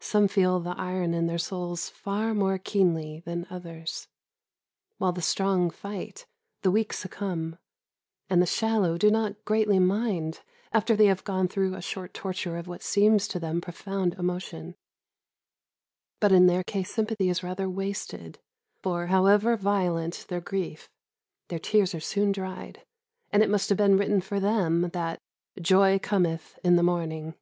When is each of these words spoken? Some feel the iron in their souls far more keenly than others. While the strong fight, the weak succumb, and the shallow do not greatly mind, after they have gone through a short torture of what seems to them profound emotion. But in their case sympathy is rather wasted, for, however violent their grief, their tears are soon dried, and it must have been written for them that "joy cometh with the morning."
Some 0.00 0.28
feel 0.28 0.60
the 0.60 0.76
iron 0.78 1.14
in 1.14 1.28
their 1.28 1.38
souls 1.38 1.88
far 1.88 2.34
more 2.34 2.58
keenly 2.58 3.20
than 3.20 3.46
others. 3.48 4.06
While 4.98 5.12
the 5.12 5.22
strong 5.22 5.70
fight, 5.70 6.26
the 6.60 6.70
weak 6.70 6.92
succumb, 6.92 7.56
and 8.28 8.42
the 8.42 8.46
shallow 8.46 8.98
do 8.98 9.10
not 9.10 9.42
greatly 9.46 9.78
mind, 9.78 10.42
after 10.74 10.94
they 10.94 11.06
have 11.06 11.24
gone 11.24 11.48
through 11.48 11.72
a 11.74 11.80
short 11.80 12.12
torture 12.12 12.58
of 12.58 12.68
what 12.68 12.82
seems 12.82 13.26
to 13.28 13.40
them 13.40 13.62
profound 13.62 14.12
emotion. 14.18 14.74
But 16.20 16.32
in 16.32 16.48
their 16.48 16.62
case 16.62 16.90
sympathy 16.94 17.30
is 17.30 17.42
rather 17.42 17.66
wasted, 17.66 18.38
for, 18.82 19.06
however 19.06 19.56
violent 19.56 20.26
their 20.28 20.42
grief, 20.42 20.90
their 21.48 21.58
tears 21.58 21.94
are 21.94 21.98
soon 22.00 22.30
dried, 22.30 22.84
and 23.32 23.42
it 23.42 23.48
must 23.48 23.70
have 23.70 23.78
been 23.78 23.96
written 23.96 24.20
for 24.20 24.38
them 24.38 24.90
that 24.90 25.18
"joy 25.58 25.98
cometh 25.98 26.58
with 26.62 26.76
the 26.76 26.82
morning." 26.82 27.34